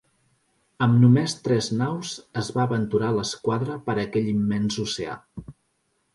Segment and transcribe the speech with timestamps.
[0.85, 2.13] Amb només tres naus
[2.43, 5.17] es va aventurar l'esquadra per aquell immens oceà.